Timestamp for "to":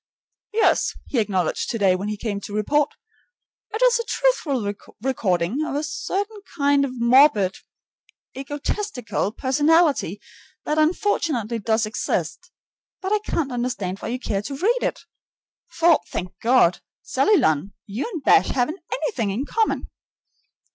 2.41-2.55, 14.41-14.57